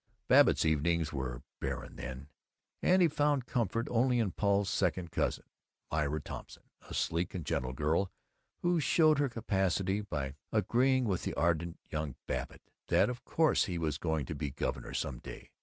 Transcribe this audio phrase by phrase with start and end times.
[0.27, 2.27] Babbitt's evenings were barren then,
[2.81, 5.43] and he found comfort only in Paul's second cousin,
[5.91, 8.11] Myra Thompson, a sleek and gentle girl
[8.63, 13.77] who showed her capacity by agreeing with the ardent young Babbitt that of course he
[13.77, 15.51] was going to be governor some day.